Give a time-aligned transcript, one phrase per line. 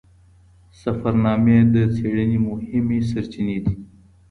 [0.81, 3.75] سفرنامې د څیړنې مهمې سرچینې دي.